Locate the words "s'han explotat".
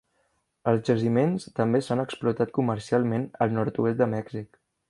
1.89-2.57